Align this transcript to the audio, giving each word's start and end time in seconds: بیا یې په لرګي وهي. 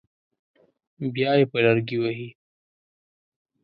بیا 1.13 1.31
یې 1.39 1.45
په 1.51 1.57
لرګي 1.65 1.97
وهي. 1.99 2.29